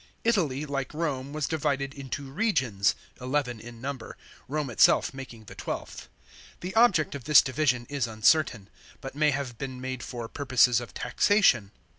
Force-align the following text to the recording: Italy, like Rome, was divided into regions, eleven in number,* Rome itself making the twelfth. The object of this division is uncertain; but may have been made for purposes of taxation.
Italy, 0.23 0.65
like 0.65 0.95
Rome, 0.95 1.31
was 1.31 1.47
divided 1.47 1.93
into 1.93 2.31
regions, 2.31 2.95
eleven 3.21 3.59
in 3.59 3.79
number,* 3.79 4.17
Rome 4.47 4.71
itself 4.71 5.13
making 5.13 5.43
the 5.43 5.53
twelfth. 5.53 6.09
The 6.61 6.73
object 6.73 7.13
of 7.13 7.25
this 7.25 7.43
division 7.43 7.85
is 7.87 8.07
uncertain; 8.07 8.67
but 8.99 9.13
may 9.13 9.29
have 9.29 9.59
been 9.59 9.79
made 9.79 10.01
for 10.01 10.27
purposes 10.27 10.81
of 10.81 10.95
taxation. 10.95 11.69